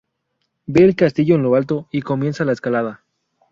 [0.65, 3.03] Ve el castillo en lo alto y comienzan la escalada...